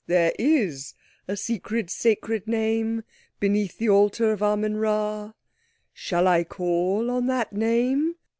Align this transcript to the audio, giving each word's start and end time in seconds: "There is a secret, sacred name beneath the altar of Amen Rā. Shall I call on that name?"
"There 0.07 0.33
is 0.39 0.95
a 1.27 1.37
secret, 1.37 1.91
sacred 1.91 2.47
name 2.47 3.03
beneath 3.39 3.77
the 3.77 3.89
altar 3.89 4.31
of 4.31 4.41
Amen 4.41 4.77
Rā. 4.77 5.35
Shall 5.93 6.27
I 6.27 6.43
call 6.43 7.11
on 7.11 7.27
that 7.27 7.53
name?" 7.53 8.15